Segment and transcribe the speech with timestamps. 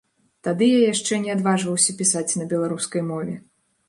[0.45, 3.37] Тады я яшчэ не адважваўся пісаць на беларускай мове.